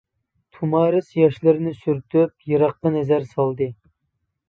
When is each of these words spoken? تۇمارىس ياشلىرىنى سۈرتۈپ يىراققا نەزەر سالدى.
تۇمارىس 0.55 1.11
ياشلىرىنى 1.19 1.75
سۈرتۈپ 1.83 2.51
يىراققا 2.55 2.97
نەزەر 2.99 3.33
سالدى. 3.39 3.73